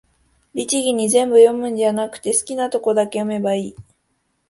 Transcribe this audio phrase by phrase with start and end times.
[0.55, 3.75] 律儀に全部読むんじゃなくて、好きなとこだけ読めばいい